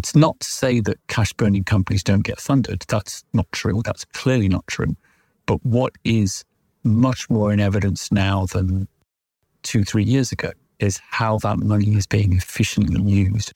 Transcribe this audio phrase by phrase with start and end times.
[0.00, 2.86] It's not to say that cash burning companies don't get funded.
[2.88, 3.82] That's not true.
[3.84, 4.96] That's clearly not true.
[5.44, 6.42] But what is
[6.84, 8.88] much more in evidence now than
[9.62, 13.52] two, three years ago is how that money is being efficiently used.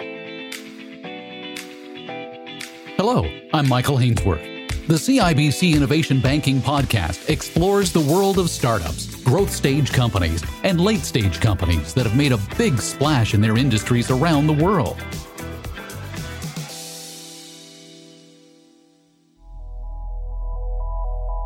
[2.99, 4.45] Hello, I'm Michael Hainsworth.
[4.87, 11.07] The CIBC Innovation Banking Podcast explores the world of startups, growth stage companies, and late
[11.07, 15.03] stage companies that have made a big splash in their industries around the world.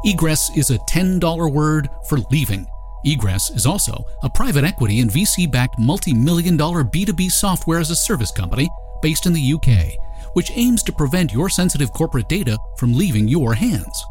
[0.05, 2.67] Egress is a $10 word for leaving.
[3.05, 7.91] Egress is also a private equity and VC backed multi million dollar B2B software as
[7.91, 8.69] a service company
[9.03, 9.99] based in the UK
[10.33, 14.05] which aims to prevent your sensitive corporate data from leaving your hands.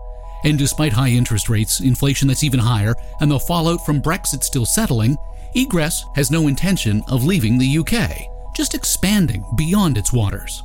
[0.43, 4.65] And despite high interest rates, inflation that's even higher, and the fallout from Brexit still
[4.65, 5.17] settling,
[5.55, 10.63] Egress has no intention of leaving the UK, just expanding beyond its waters.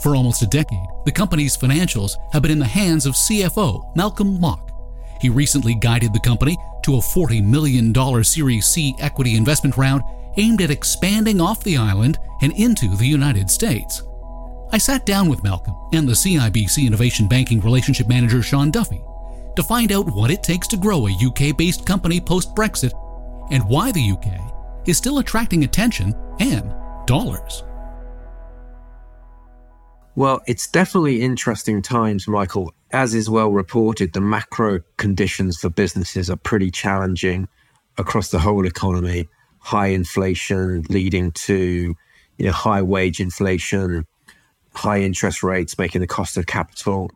[0.00, 4.40] For almost a decade, the company's financials have been in the hands of CFO Malcolm
[4.40, 4.70] Locke.
[5.20, 10.02] He recently guided the company to a $40 million Series C equity investment round
[10.38, 14.02] aimed at expanding off the island and into the United States.
[14.72, 19.02] I sat down with Malcolm and the CIBC Innovation Banking Relationship Manager Sean Duffy
[19.56, 22.92] to find out what it takes to grow a UK based company post Brexit
[23.50, 24.40] and why the UK
[24.86, 26.72] is still attracting attention and
[27.06, 27.64] dollars.
[30.20, 32.74] Well, it's definitely interesting times, Michael.
[32.90, 37.48] As is well reported, the macro conditions for businesses are pretty challenging
[37.96, 39.30] across the whole economy.
[39.60, 41.96] High inflation leading to
[42.36, 44.04] you know, high wage inflation,
[44.74, 47.10] high interest rates making the cost of capital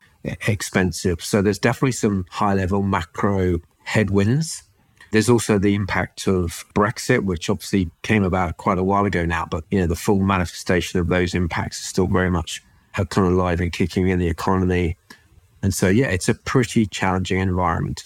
[0.46, 1.22] expensive.
[1.22, 4.62] So there's definitely some high level macro headwinds.
[5.10, 9.44] There's also the impact of Brexit, which obviously came about quite a while ago now,
[9.44, 12.62] but you know the full manifestation of those impacts is still very much
[12.94, 14.96] kind of alive and kicking in the economy.
[15.62, 18.04] And so, yeah, it's a pretty challenging environment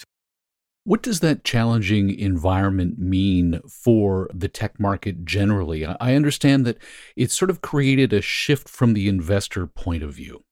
[0.89, 5.85] what does that challenging environment mean for the tech market generally?
[5.85, 6.79] I understand that
[7.15, 10.45] it's sort of created a shift from the investor point of view.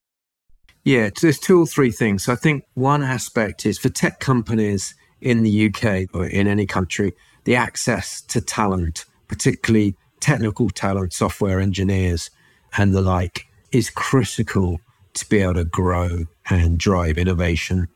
[0.85, 2.29] Yeah, there's two or three things.
[2.29, 7.15] I think one aspect is for tech companies in the UK or in any country,
[7.45, 12.29] the access to talent, particularly technical talent, software engineers,
[12.77, 14.81] and the like, is critical
[15.15, 17.89] to be able to grow and drive innovation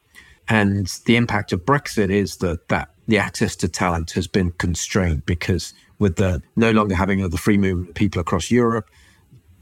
[0.50, 5.24] and the impact of Brexit is that, that the access to talent has been constrained
[5.24, 8.90] because with the no longer having the free movement of people across Europe,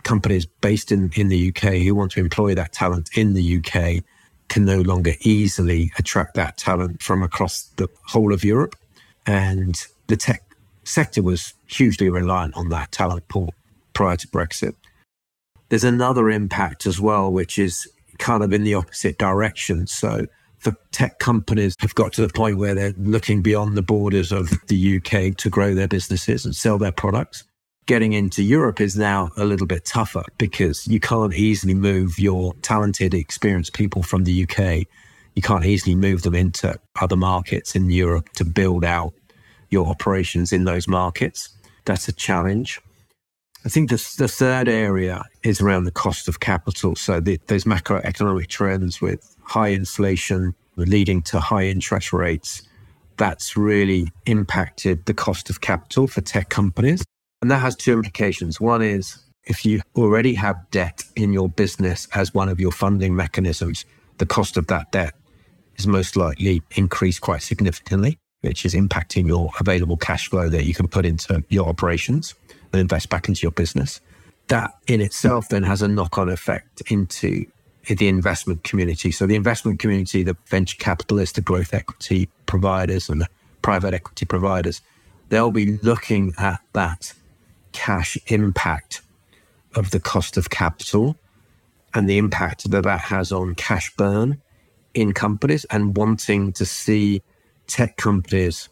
[0.03, 4.03] companies based in, in the UK who want to employ that talent in the UK
[4.49, 8.75] can no longer easily attract that talent from across the whole of Europe.
[9.27, 10.43] And the tech
[10.85, 13.53] sector was hugely reliant on that talent pool
[13.93, 14.75] prior to Brexit.
[15.69, 19.87] There's another impact as well, which is kind of in the opposite direction.
[19.87, 20.27] So
[20.65, 24.51] the tech companies have got to the point where they're looking beyond the borders of
[24.67, 27.45] the UK to grow their businesses and sell their products.
[27.87, 32.55] Getting into Europe is now a little bit tougher because you can't easily move your
[32.61, 34.87] talented, experienced people from the UK.
[35.35, 39.15] You can't easily move them into other markets in Europe to build out
[39.71, 41.51] your operations in those markets.
[41.85, 42.81] That's a challenge.
[43.69, 46.97] I think the, the third area is around the cost of capital.
[46.97, 52.63] So the, those macroeconomic trends with high inflation leading to high interest rates,
[53.19, 57.05] that's really impacted the cost of capital for tech companies.
[57.43, 58.59] And that has two implications.
[58.59, 63.15] One is if you already have debt in your business as one of your funding
[63.15, 63.85] mechanisms,
[64.17, 65.13] the cost of that debt
[65.77, 70.73] is most likely increased quite significantly, which is impacting your available cash flow that you
[70.73, 72.35] can put into your operations
[72.73, 74.01] invest back into your business.
[74.49, 77.47] That in itself then has a knock on effect into
[77.87, 79.11] the investment community.
[79.11, 83.29] So the investment community, the venture capitalists, the growth equity providers, and the
[83.63, 84.81] private equity providers,
[85.29, 87.13] they'll be looking at that
[87.73, 89.03] cash impact
[89.75, 91.17] of the cost of capital
[91.95, 94.41] and the impact that that has on cash burn
[94.95, 97.23] in companies and wanting to see
[97.67, 98.69] tech companies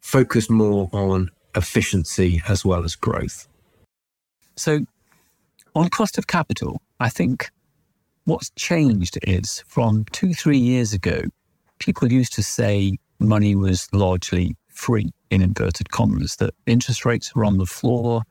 [0.00, 3.48] focus more on efficiency as well as growth.
[4.56, 4.80] So,
[5.74, 7.50] on cost of capital, I think
[8.24, 11.22] what's changed is from two, three years ago,
[11.78, 17.44] people used to say money was largely free, in inverted commas, that interest rates were
[17.44, 18.22] on the floor.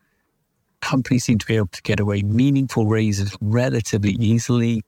[0.82, 4.84] Companies seemed to be able to get away meaningful raises relatively easily.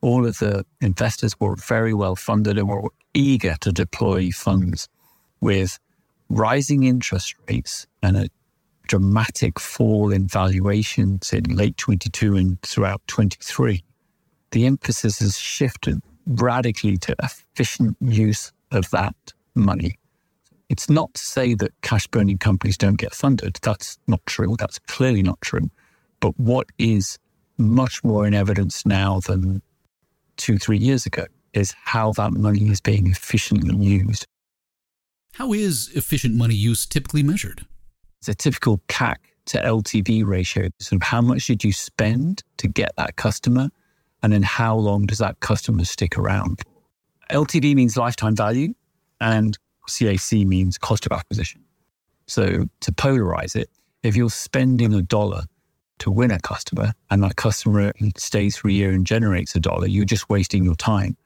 [0.00, 4.88] All of the investors were very well funded and were eager to deploy funds
[5.40, 5.78] with
[6.32, 8.28] rising interest rates and a
[8.88, 13.82] dramatic fall in valuations in late 22 and throughout 23,
[14.50, 19.14] the emphasis has shifted radically to efficient use of that
[19.54, 19.96] money.
[20.68, 23.58] It's not to say that cash burning companies don't get funded.
[23.62, 24.56] That's not true.
[24.58, 25.70] That's clearly not true.
[26.20, 27.18] But what is
[27.58, 29.60] much more in evidence now than
[30.36, 34.26] two, three years ago is how that money is being efficiently used.
[35.34, 37.64] How is efficient money use typically measured?
[38.18, 40.68] It's a typical CAC to LTV ratio.
[40.78, 43.70] Sort of how much did you spend to get that customer?
[44.22, 46.60] And then how long does that customer stick around?
[47.30, 48.74] LTV means lifetime value
[49.22, 49.58] and
[49.88, 51.64] CAC means cost of acquisition.
[52.26, 53.70] So to polarize it,
[54.02, 55.44] if you're spending a dollar
[56.00, 59.86] to win a customer and that customer stays for a year and generates a dollar,
[59.86, 61.16] you're just wasting your time.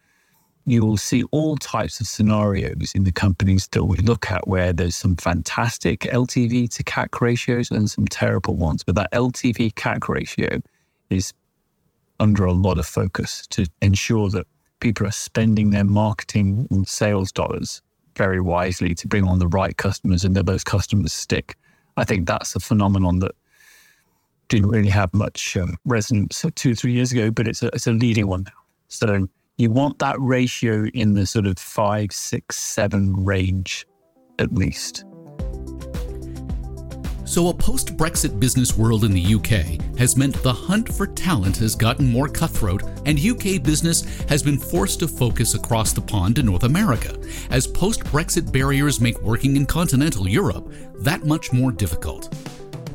[0.66, 4.72] You will see all types of scenarios in the companies that we look at where
[4.72, 8.82] there's some fantastic LTV to CAC ratios and some terrible ones.
[8.82, 10.60] But that LTV CAC ratio
[11.08, 11.32] is
[12.18, 14.46] under a lot of focus to ensure that
[14.80, 17.80] people are spending their marketing and sales dollars
[18.16, 21.56] very wisely to bring on the right customers and that those customers stick.
[21.96, 23.32] I think that's a phenomenon that
[24.48, 27.86] didn't really have much um, resonance two, or three years ago, but it's a, it's
[27.86, 28.52] a leading one now.
[28.88, 33.86] So you want that ratio in the sort of five, six, seven range
[34.38, 35.04] at least.
[37.24, 41.56] So, a post Brexit business world in the UK has meant the hunt for talent
[41.56, 46.36] has gotten more cutthroat, and UK business has been forced to focus across the pond
[46.36, 47.18] to North America,
[47.50, 52.32] as post Brexit barriers make working in continental Europe that much more difficult.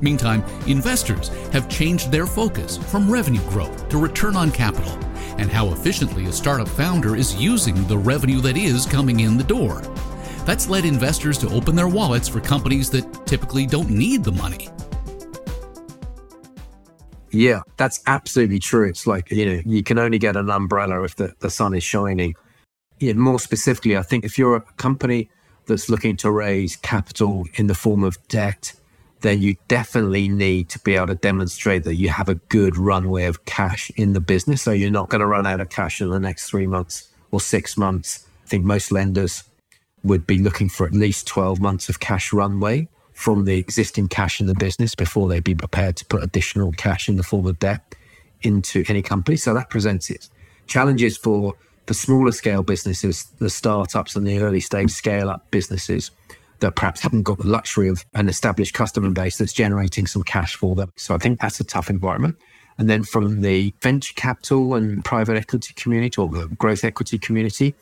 [0.02, 4.92] Meantime, investors have changed their focus from revenue growth to return on capital
[5.38, 9.44] and how efficiently a startup founder is using the revenue that is coming in the
[9.44, 9.82] door.
[10.46, 14.70] That's led investors to open their wallets for companies that typically don't need the money.
[17.30, 18.90] Yeah, that's absolutely true.
[18.90, 21.84] It's like, you know, you can only get an umbrella if the, the sun is
[21.84, 22.36] shining.
[23.00, 25.30] Yeah, more specifically, I think if you're a company
[25.68, 28.74] that's looking to raise capital in the form of debt,
[29.22, 33.26] then you definitely need to be able to demonstrate that you have a good runway
[33.26, 34.62] of cash in the business.
[34.62, 37.40] So you're not going to run out of cash in the next three months or
[37.40, 38.28] six months.
[38.46, 39.44] I think most lenders
[40.04, 44.40] would be looking for at least 12 months of cash runway from the existing cash
[44.40, 47.60] in the business before they'd be prepared to put additional cash in the form of
[47.60, 47.96] debt
[48.42, 49.38] into any company.
[49.38, 50.32] So that presents its
[50.66, 51.54] challenges for
[51.86, 56.10] the smaller scale businesses, the startups and the early stage scale up businesses
[56.62, 60.56] that perhaps haven't got the luxury of an established customer base that's generating some cash
[60.56, 60.92] for them.
[60.96, 62.38] So I think that's a tough environment.
[62.78, 67.76] And then from the venture capital and private equity community or the growth equity community,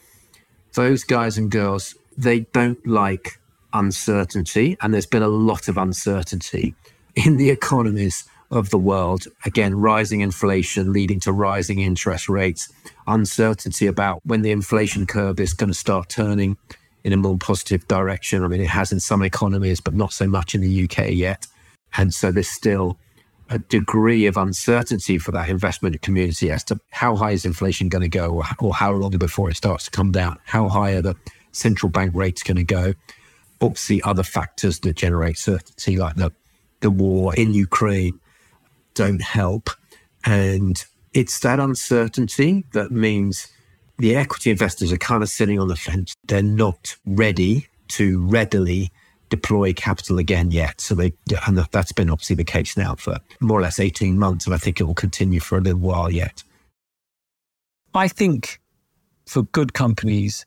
[0.74, 3.40] those guys and girls they don't like
[3.72, 4.78] uncertainty.
[4.82, 6.76] And there's been a lot of uncertainty
[7.16, 9.26] in the economies of the world.
[9.46, 12.68] Again, rising inflation leading to rising interest rates,
[13.08, 16.58] uncertainty about when the inflation curve is going to start turning
[17.04, 18.44] in a more positive direction.
[18.44, 21.48] I mean, it has in some economies, but not so much in the UK yet.
[21.98, 23.00] And so there's still
[23.50, 28.04] a degree of uncertainty for that investment community as to how high is inflation going
[28.04, 30.38] to go or, how long before it starts to come down?
[30.46, 31.16] How high are the
[31.52, 32.94] central bank rates going to go.
[33.62, 36.32] Obviously, other factors that generate certainty, like the,
[36.80, 38.20] the war in Ukraine,
[38.94, 39.70] don't help.
[40.26, 43.48] And it's that uncertainty that means
[44.00, 46.16] the equity investors are kind of sitting on the fence.
[46.26, 48.92] They're not ready to readily
[49.30, 50.82] deploy capital again yet.
[50.82, 51.14] So they,
[51.46, 54.46] and that's been obviously the case now for more or less 18 months.
[54.46, 56.44] And I think it will continue for a little while yet.
[57.94, 58.60] I think
[59.28, 60.46] for good companies,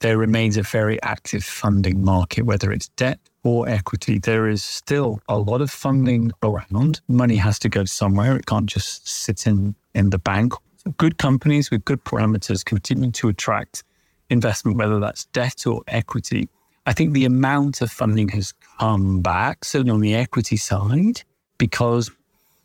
[0.00, 4.18] there remains a very active funding market, whether it's debt or equity.
[4.18, 7.00] There is still a lot of funding around.
[7.08, 8.36] Money has to go somewhere.
[8.36, 10.52] It can't just sit in, in the bank.
[10.96, 13.84] Good companies with good parameters continue to attract
[14.30, 16.48] investment, whether that's debt or equity.
[16.86, 21.22] I think the amount of funding has come back, certainly on the equity side,
[21.58, 22.10] because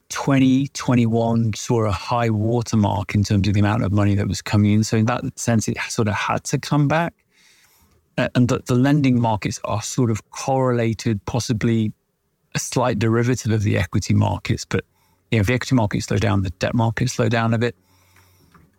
[0.10, 4.72] 2021 saw a high watermark in terms of the amount of money that was coming
[4.72, 4.84] in.
[4.84, 7.14] So, in that sense, it sort of had to come back
[8.18, 11.92] uh, and that the lending markets are sort of correlated, possibly
[12.56, 14.66] a slight derivative of the equity markets.
[14.66, 14.86] But
[15.32, 17.76] you know, if the equity markets slow down, the debt markets slow down a bit.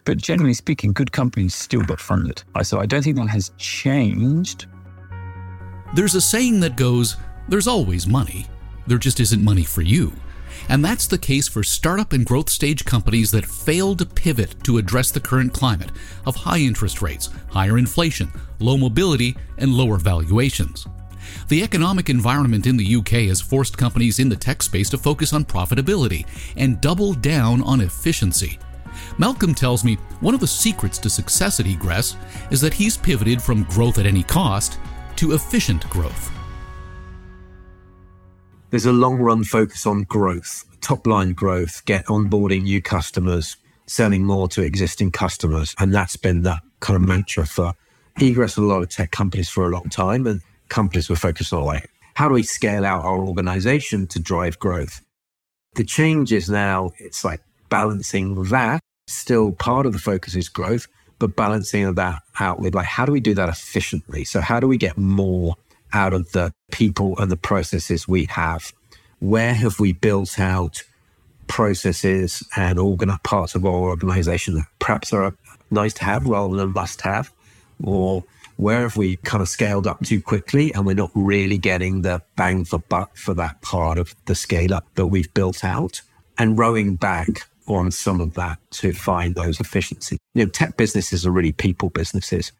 [0.04, 2.42] But generally speaking, good companies still get funded.
[2.62, 4.66] So I don't think that has changed.
[5.94, 7.16] There's a saying that goes,
[7.48, 8.46] there's always money.
[8.86, 10.12] There just isn't money for you.
[10.68, 14.78] And that's the case for startup and growth stage companies that fail to pivot to
[14.78, 15.90] address the current climate
[16.26, 18.30] of high interest rates, higher inflation,
[18.60, 20.86] low mobility, and lower valuations.
[21.48, 25.32] The economic environment in the UK has forced companies in the tech space to focus
[25.32, 28.58] on profitability and double down on efficiency.
[29.18, 32.16] Malcolm tells me one of the secrets to success at Egress
[32.50, 34.78] is that he's pivoted from growth at any cost
[35.16, 36.30] to efficient growth.
[38.70, 44.24] There's a long run focus on growth, top line growth, get onboarding new customers, selling
[44.24, 45.74] more to existing customers.
[45.78, 47.74] And that's been that kind of mantra for
[48.20, 50.26] Egress and a lot of tech companies for a long time.
[50.26, 54.58] And companies were focused on like, how do we scale out our organization to drive
[54.58, 55.00] growth?
[55.74, 57.40] The change is now it's like
[57.74, 58.80] balancing that.
[59.08, 60.86] Still part of the focus is growth,
[61.18, 64.22] but balancing that out with like, how do we do that efficiently?
[64.24, 65.56] So how do we get more
[65.92, 68.72] out of the people and the processes we have?
[69.18, 70.84] Where have we built out
[71.48, 75.34] processes and organ- parts of our organization that perhaps are
[75.72, 77.32] nice to have rather than must have?
[77.82, 78.22] Or
[78.56, 82.22] where have we kind of scaled up too quickly and we're not really getting the
[82.36, 86.02] bang for buck for that part of the scale up that we've built out?
[86.38, 90.18] And rowing back on some of that to find those efficiencies.
[90.34, 92.52] You know, tech businesses are really people businesses.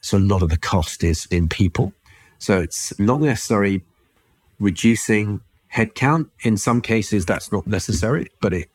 [0.00, 1.92] So a lot of the cost is in people.
[2.38, 3.82] So it's not necessarily
[4.58, 5.40] reducing
[5.72, 6.28] headcount.
[6.42, 8.68] In some cases, that's not necessary, but it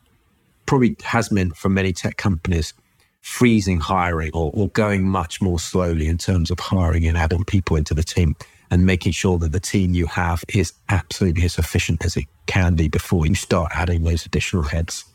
[0.66, 2.74] probably has meant for many tech companies
[3.22, 7.76] freezing hiring or, or going much more slowly in terms of hiring and adding people
[7.76, 8.36] into the team
[8.72, 12.76] and making sure that the team you have is absolutely as efficient as it can
[12.76, 15.06] be before you start adding those additional heads.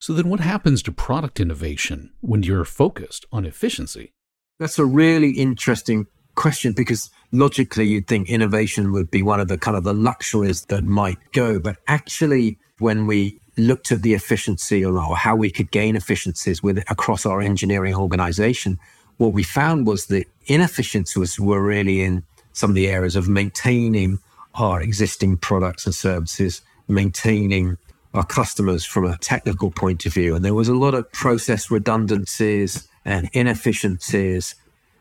[0.00, 4.12] So then what happens to product innovation when you're focused on efficiency?
[4.60, 9.58] That's a really interesting question because logically you'd think innovation would be one of the
[9.58, 11.58] kind of the luxuries that might go.
[11.58, 16.78] But actually, when we looked at the efficiency or how we could gain efficiencies with
[16.88, 18.78] across our engineering organization,
[19.16, 24.20] what we found was the inefficiencies were really in some of the areas of maintaining
[24.54, 27.76] our existing products and services, maintaining
[28.14, 30.34] our customers from a technical point of view.
[30.34, 34.54] And there was a lot of process redundancies and inefficiencies,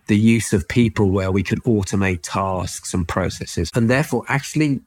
[0.08, 3.70] the use of people where we could automate tasks and processes.
[3.74, 4.82] And therefore, actually,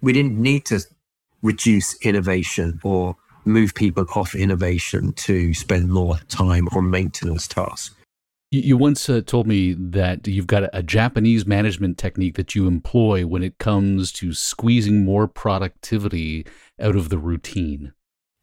[0.00, 0.80] we didn't need to
[1.42, 7.94] reduce innovation or move people off innovation to spend more time on maintenance tasks.
[8.50, 12.66] You once uh, told me that you've got a, a, Japanese management technique that you
[12.66, 16.46] employ when it comes to squeezing more productivity
[16.80, 17.92] out of the routine.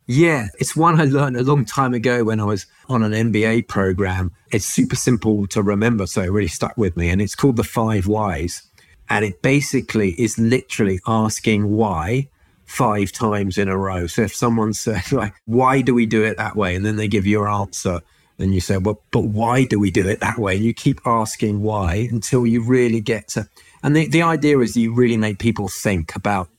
[0.07, 3.67] Yeah, it's one I learned a long time ago when I was on an MBA
[3.67, 4.31] program.
[4.51, 7.09] It's super simple to remember, so it really stuck with me.
[7.09, 8.61] And it's called the five whys.
[9.09, 12.29] And it basically is literally asking why
[12.65, 14.05] five times in a row.
[14.05, 16.75] So if someone says, like, why do we do it that way?
[16.75, 18.01] And then they give you your answer
[18.37, 20.55] and you say, well, but why do we do it that way?
[20.57, 23.47] And you keep asking why until you really get to.
[23.81, 26.49] And the, the idea is you really make people think about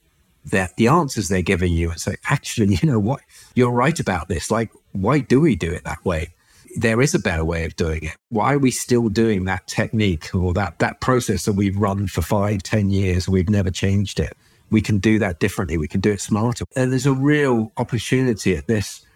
[0.46, 3.20] that the answers they're giving you and say, actually, you know what?
[3.54, 4.50] You're right about this.
[4.50, 6.32] Like, why do we do it that way?
[6.76, 8.16] There is a better way of doing it.
[8.28, 12.22] Why are we still doing that technique or that, that process that we've run for
[12.22, 13.28] five, ten years?
[13.28, 14.36] We've never changed it.
[14.70, 15.78] We can do that differently.
[15.78, 16.64] We can do it smarter.
[16.76, 19.06] And there's a real opportunity at this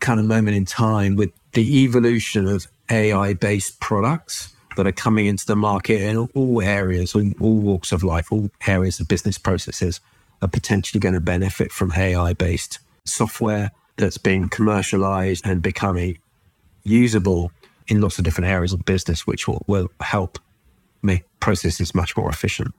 [0.00, 5.26] kind of moment in time with the evolution of AI based products that are coming
[5.26, 9.38] into the market in all areas, in all walks of life, all areas of business
[9.38, 10.00] processes
[10.42, 16.18] are potentially going to benefit from AI based software that's being commercialized and becoming
[16.84, 17.50] usable
[17.88, 20.38] in lots of different areas of business, which will, will help
[21.02, 22.74] make processes much more efficient.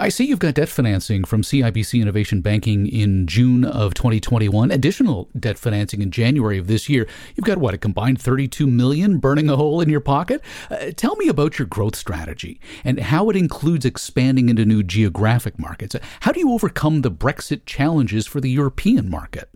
[0.00, 5.28] I see you've got debt financing from CIBC Innovation Banking in June of 2021, additional
[5.38, 7.06] debt financing in January of this year.
[7.36, 10.40] You've got what, a combined 32 million burning a hole in your pocket?
[10.70, 15.58] Uh, tell me about your growth strategy and how it includes expanding into new geographic
[15.58, 15.94] markets.
[16.20, 19.50] How do you overcome the Brexit challenges for the European market?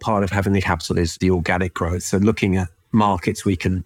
[0.00, 2.04] Part of having the capital is the organic growth.
[2.04, 3.84] So looking at markets we can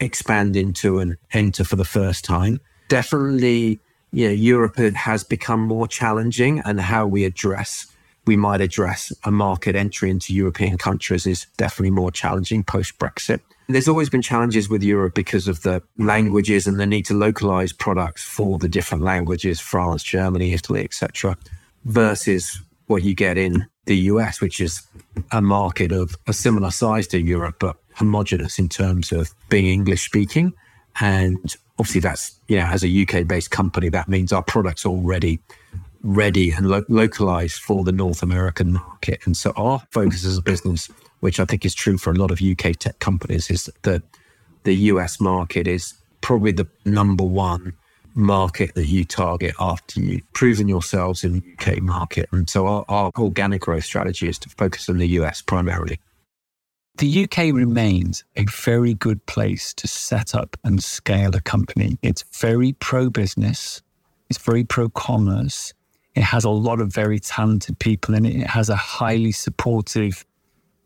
[0.00, 2.58] expand into and enter for the first time.
[2.88, 3.78] Definitely
[4.16, 7.86] you know, Europe has become more challenging and how we address,
[8.26, 13.40] we might address a market entry into European countries is definitely more challenging post Brexit.
[13.68, 17.74] There's always been challenges with Europe because of the languages and the need to localize
[17.74, 21.36] products for the different languages, France, Germany, Italy, etc.,
[21.84, 24.80] versus what you get in the US, which is
[25.30, 30.06] a market of a similar size to Europe, but homogenous in terms of being English
[30.06, 30.54] speaking
[31.00, 35.40] and obviously that's you know as a UK based company that means our products already
[36.06, 39.20] ready and lo- localized for the North American market.
[39.24, 40.88] And so our focus as a business,
[41.20, 44.02] which I think is true for a lot of UK tech companies, is that
[44.62, 47.74] the US market is probably the number one
[48.14, 52.28] market that you target after you've proven yourselves in the UK market.
[52.32, 55.98] And so our, our organic growth strategy is to focus on the US primarily.
[56.98, 61.98] The UK remains a very good place to set up and scale a company.
[62.00, 63.82] It's very pro business,
[64.30, 65.74] it's very pro commerce.
[66.14, 68.36] It has a lot of very talented people in it.
[68.36, 70.24] It has a highly supportive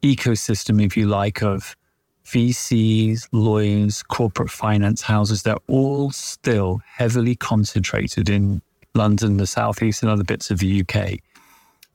[0.03, 1.77] ecosystem, if you like, of
[2.25, 5.45] VCs, lawyers, corporate finance houses.
[5.45, 8.63] They're all still heavily concentrated in
[8.97, 11.19] London, the Southeast, and other bits of the UK.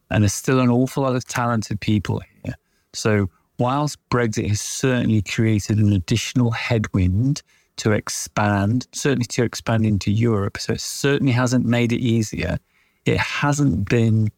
[0.10, 2.55] And there's still an awful lot of talented people here.
[2.93, 7.41] So, whilst Brexit has certainly created an additional headwind
[7.77, 12.57] to expand, certainly to expand into Europe, so it certainly hasn't made it easier
[13.05, 14.31] it hasn't been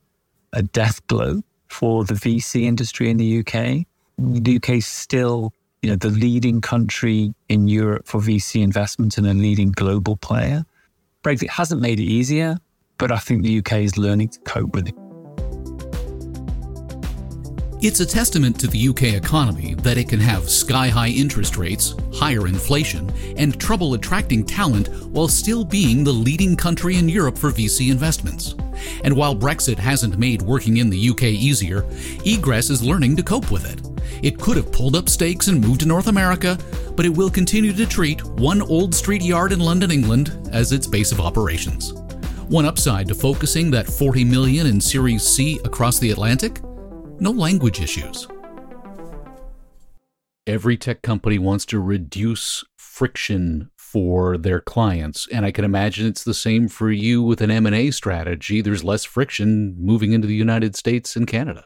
[0.54, 3.86] a death blow for the VC industry in the UK.
[4.18, 9.26] The UK is still, you know, the leading country in Europe for VC investment and
[9.26, 10.66] a leading global player.
[11.24, 12.58] Brexit hasn't made it easier,
[12.98, 15.07] but I think the UK is learning to cope with it.
[17.80, 21.94] It's a testament to the UK economy that it can have sky high interest rates,
[22.12, 23.08] higher inflation,
[23.38, 28.56] and trouble attracting talent while still being the leading country in Europe for VC investments.
[29.04, 31.84] And while Brexit hasn't made working in the UK easier,
[32.26, 33.80] Egress is learning to cope with it.
[34.24, 36.58] It could have pulled up stakes and moved to North America,
[36.96, 40.88] but it will continue to treat one Old Street yard in London, England as its
[40.88, 41.94] base of operations.
[42.48, 46.60] One upside to focusing that 40 million in Series C across the Atlantic
[47.20, 48.28] no language issues.
[50.46, 56.24] Every tech company wants to reduce friction for their clients and i can imagine it's
[56.26, 58.62] the same for you with an m&a strategy.
[58.62, 61.66] There's less friction moving into the united states and canada.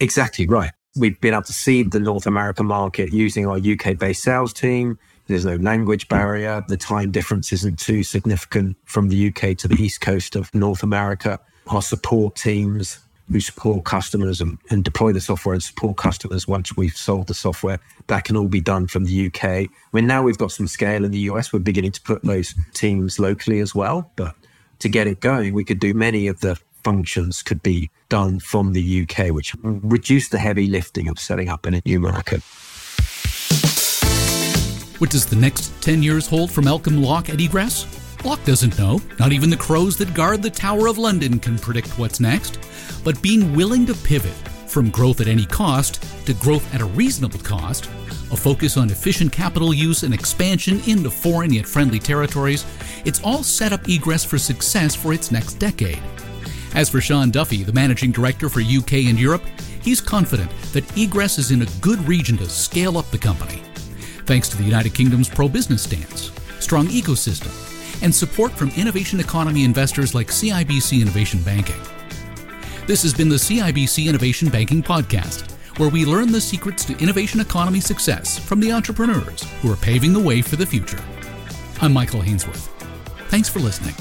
[0.00, 0.70] Exactly right.
[0.96, 4.98] We've been able to seed the north american market using our uk based sales team.
[5.26, 6.62] There's no language barrier.
[6.68, 10.82] The time difference isn't too significant from the uk to the east coast of north
[10.82, 11.40] america.
[11.66, 16.76] Our support teams who support customers and, and, deploy the software and support customers once
[16.76, 17.78] we've sold the software.
[18.08, 19.44] That can all be done from the UK.
[19.44, 21.52] I mean, now we've got some scale in the US.
[21.52, 24.10] We're beginning to put those teams locally as well.
[24.16, 24.34] But
[24.80, 28.72] to get it going, we could do many of the functions could be done from
[28.72, 32.42] the UK, which reduce the heavy lifting of setting up in a new market.
[34.98, 38.01] What does the next 10 years hold for Malcolm Locke at Egress?
[38.24, 39.00] Locke doesn't know.
[39.18, 42.58] Not even the crows that guard the Tower of London can predict what's next
[43.04, 44.34] but being willing to pivot
[44.68, 47.86] from growth at any cost to growth at a reasonable cost,
[48.30, 52.64] a focus on efficient capital use and expansion into foreign yet friendly territories,
[53.04, 56.00] it's all set up Egress for success for its next decade.
[56.74, 59.42] As for Sean Duffy, the managing director for UK and Europe,
[59.82, 63.62] he's confident that Egress is in a good region to scale up the company.
[64.24, 66.30] Thanks to the United Kingdom's pro business stance,
[66.60, 67.71] strong ecosystem,
[68.02, 71.80] and support from innovation economy investors like CIBC Innovation Banking.
[72.86, 77.40] This has been the CIBC Innovation Banking Podcast, where we learn the secrets to innovation
[77.40, 81.02] economy success from the entrepreneurs who are paving the way for the future.
[81.80, 82.68] I'm Michael Hainsworth.
[83.28, 83.94] Thanks for listening.